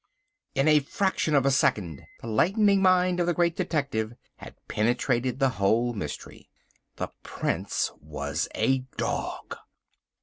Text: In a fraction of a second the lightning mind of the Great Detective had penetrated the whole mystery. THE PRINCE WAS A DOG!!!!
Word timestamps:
In 0.55 0.67
a 0.67 0.79
fraction 0.79 1.35
of 1.35 1.45
a 1.45 1.51
second 1.51 2.07
the 2.21 2.27
lightning 2.27 2.81
mind 2.81 3.19
of 3.19 3.27
the 3.27 3.35
Great 3.35 3.55
Detective 3.55 4.13
had 4.37 4.55
penetrated 4.67 5.37
the 5.37 5.49
whole 5.61 5.93
mystery. 5.93 6.49
THE 6.95 7.09
PRINCE 7.21 7.91
WAS 7.99 8.47
A 8.55 8.79
DOG!!!! 8.97 9.57